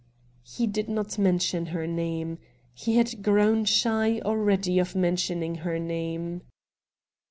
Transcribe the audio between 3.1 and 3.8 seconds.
grown